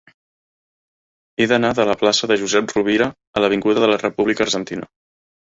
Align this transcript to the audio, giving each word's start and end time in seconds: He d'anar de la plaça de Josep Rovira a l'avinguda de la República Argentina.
He 1.37 1.47
d'anar 1.51 1.71
de 1.79 1.85
la 1.89 1.97
plaça 2.05 2.31
de 2.31 2.39
Josep 2.45 2.73
Rovira 2.77 3.09
a 3.11 3.45
l'avinguda 3.45 3.85
de 3.85 3.93
la 3.93 4.01
República 4.05 4.47
Argentina. 4.49 4.91